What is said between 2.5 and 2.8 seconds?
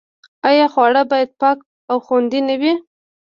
وي؟